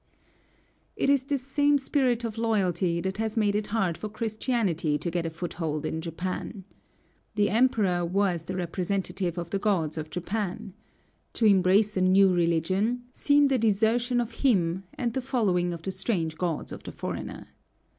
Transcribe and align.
It 0.95 1.11
is 1.11 1.25
this 1.25 1.43
same 1.43 1.77
spirit 1.77 2.23
of 2.23 2.39
loyalty 2.39 3.01
that 3.01 3.17
has 3.17 3.37
made 3.37 3.55
it 3.55 3.67
hard 3.67 3.99
for 3.99 4.09
Christianity 4.09 4.97
to 4.97 5.11
get 5.11 5.27
a 5.27 5.29
foothold 5.29 5.85
in 5.85 6.01
Japan. 6.01 6.63
The 7.35 7.51
Emperor 7.51 8.03
was 8.03 8.45
the 8.45 8.55
representative 8.55 9.37
of 9.37 9.51
the 9.51 9.59
gods 9.59 9.99
of 9.99 10.09
Japan. 10.09 10.73
To 11.33 11.45
embrace 11.45 11.95
a 11.97 12.01
new 12.01 12.33
religion 12.33 13.03
seemed 13.13 13.51
a 13.51 13.59
desertion 13.59 14.19
of 14.19 14.31
him, 14.41 14.85
and 14.95 15.13
the 15.13 15.21
following 15.21 15.71
of 15.71 15.83
the 15.83 15.91
strange 15.91 16.35
gods 16.35 16.71
of 16.71 16.81
the 16.81 16.91
foreigner. 16.91 17.49